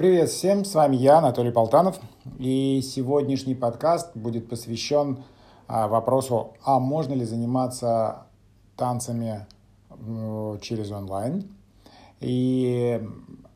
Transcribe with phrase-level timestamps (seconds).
[0.00, 2.00] Привет всем, с вами я, Анатолий Полтанов,
[2.38, 5.24] и сегодняшний подкаст будет посвящен
[5.68, 8.22] а, вопросу, а можно ли заниматься
[8.78, 9.46] танцами
[10.62, 11.50] через онлайн,
[12.18, 13.06] и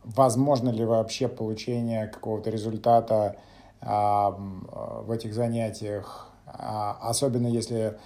[0.05, 3.37] возможно ли вообще получение какого-то результата
[3.81, 7.99] а, в этих занятиях, а, особенно если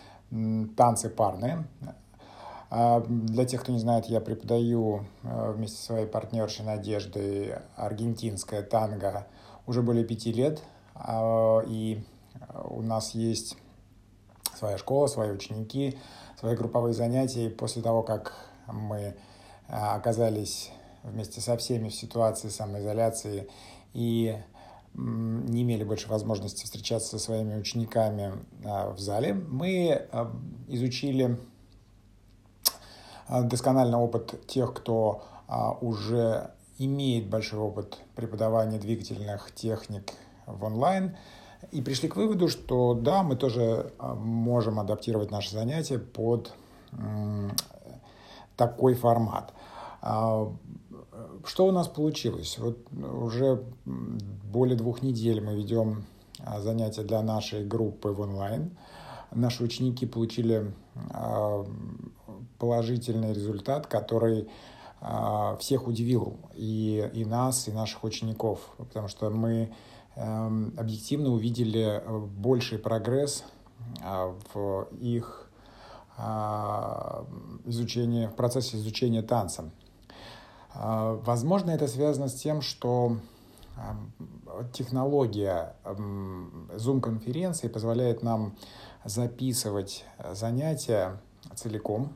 [0.76, 1.64] танцы парные.
[2.70, 8.62] А, для тех, кто не знает, я преподаю а, вместе со своей партнершей Надеждой аргентинское
[8.62, 9.26] танго
[9.66, 10.62] уже более пяти лет.
[10.94, 12.02] А, и
[12.64, 13.56] у нас есть
[14.54, 15.98] своя школа, свои ученики,
[16.38, 17.46] свои групповые занятия.
[17.46, 18.34] И после того, как
[18.66, 19.14] мы
[19.68, 20.70] оказались
[21.02, 23.48] вместе со всеми в ситуации самоизоляции
[23.94, 24.36] и
[24.94, 30.08] не имели больше возможности встречаться со своими учениками в зале, мы
[30.66, 31.38] изучили
[33.28, 40.12] доскональный опыт тех, кто а, уже имеет большой опыт преподавания двигательных техник
[40.46, 41.16] в онлайн,
[41.72, 46.54] и пришли к выводу, что да, мы тоже а, можем адаптировать наши занятия под
[48.56, 49.52] такой формат.
[50.00, 52.56] Что у нас получилось?
[52.58, 56.06] Вот уже более двух недель мы ведем
[56.60, 58.70] занятия для нашей группы в онлайн.
[59.32, 60.72] Наши ученики получили
[62.58, 64.48] положительный результат, который
[65.00, 69.72] а, всех удивил, и, и нас, и наших учеников, потому что мы
[70.16, 73.44] эм, объективно увидели э, больший прогресс
[74.02, 75.48] а, в их
[76.16, 77.24] а,
[77.64, 79.70] изучении, в процессе изучения танца.
[80.74, 83.16] Возможно, это связано с тем, что
[84.72, 88.54] технология Zoom-конференции позволяет нам
[89.04, 91.20] записывать занятия
[91.56, 92.12] целиком,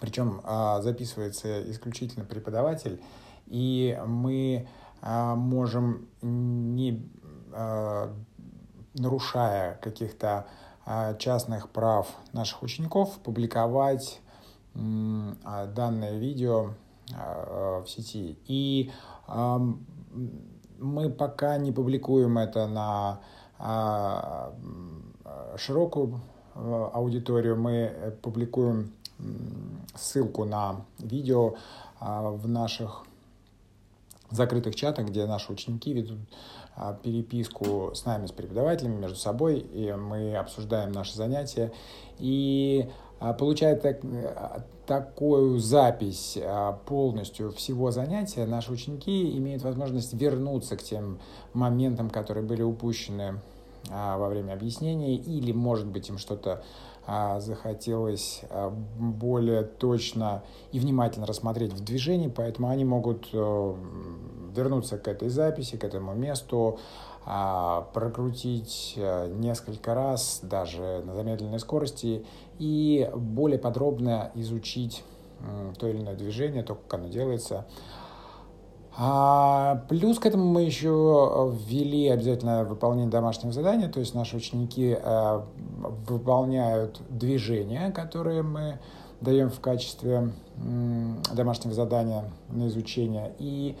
[0.00, 3.00] причем а, записывается исключительно преподаватель,
[3.46, 4.68] и мы
[5.02, 7.08] а, можем, не
[7.52, 8.12] а,
[8.94, 10.46] нарушая каких-то
[11.18, 14.20] частных прав наших учеников, публиковать
[14.72, 16.74] данное видео
[17.08, 18.38] в сети.
[18.46, 18.92] И
[20.78, 23.20] мы пока не публикуем это на
[25.56, 26.20] широкую
[26.54, 28.92] аудиторию, мы публикуем
[29.96, 31.54] ссылку на видео
[32.00, 33.04] а, в наших
[34.30, 36.18] закрытых чатах, где наши ученики ведут
[36.74, 41.72] а, переписку с нами, с преподавателями, между собой, и мы обсуждаем наши занятия.
[42.18, 42.90] И
[43.20, 44.00] а, получая так,
[44.86, 46.38] такую запись
[46.86, 51.18] полностью всего занятия, наши ученики имеют возможность вернуться к тем
[51.54, 53.40] моментам, которые были упущены
[53.88, 56.64] во время объяснения, или, может быть, им что-то
[57.38, 63.74] захотелось а, более точно и внимательно рассмотреть в движении, поэтому они могут э,
[64.54, 66.78] вернуться к этой записи, к этому месту,
[67.24, 72.26] а, прокрутить э, несколько раз, даже на замедленной скорости,
[72.58, 75.04] и более подробно изучить
[75.78, 77.66] то или иное движение, то, как оно делается,
[78.98, 84.96] а, плюс к этому мы еще ввели обязательно выполнение домашнего задания, то есть наши ученики
[84.98, 85.44] а,
[86.08, 88.78] выполняют движения, которые мы
[89.20, 90.32] даем в качестве
[91.34, 93.76] домашнего задания на изучение и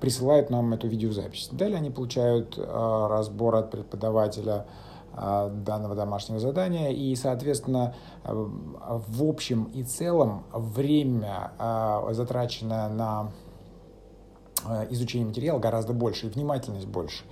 [0.00, 1.48] присылают нам эту видеозапись.
[1.50, 4.66] Далее они получают а, разбор от преподавателя
[5.14, 7.94] данного домашнего задания и, соответственно,
[8.24, 11.52] в общем и целом время,
[12.14, 13.41] затраченное на Э,
[14.90, 17.24] изучение материала гораздо больше и внимательность больше.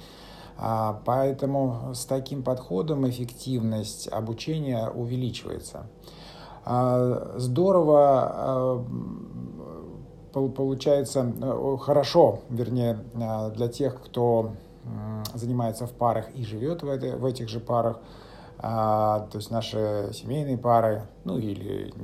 [0.63, 5.87] А, поэтому с таким подходом эффективность обучения увеличивается.
[6.67, 8.85] А, здорово
[10.35, 12.99] э, получается э, хорошо, вернее,
[13.55, 14.53] для тех, кто
[15.35, 17.99] занимается в парах и живет в, это, в этих же парах,
[18.63, 21.95] а, то есть наши семейные пары, ну или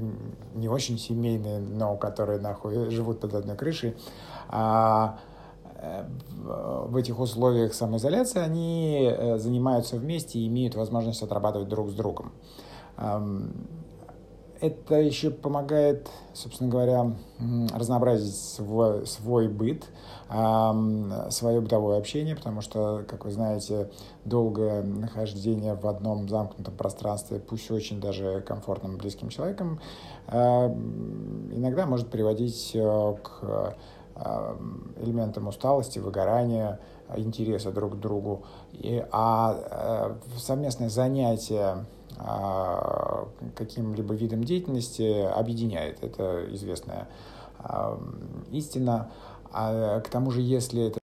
[0.54, 3.94] не очень семейные, но которые находят, живут под одной крышей,
[4.48, 5.18] а,
[5.74, 6.04] э,
[6.42, 12.32] в этих условиях самоизоляции они э, занимаются вместе и имеют возможность отрабатывать друг с другом
[14.60, 17.12] это еще помогает, собственно говоря,
[17.74, 19.84] разнообразить свой, свой быт,
[20.28, 23.90] свое бытовое общение, потому что, как вы знаете,
[24.24, 29.80] долгое нахождение в одном замкнутом пространстве, пусть очень даже комфортным близким человеком,
[30.28, 33.76] иногда может приводить э, к
[34.96, 36.80] элементам усталости, выгорания,
[37.16, 38.44] интереса друг к другу.
[38.72, 41.84] И, а э, совместное занятие
[42.18, 46.02] а, каким-либо видом деятельности объединяет.
[46.02, 47.08] Это известная
[48.52, 49.10] истина.
[49.52, 50.98] А к тому же, если это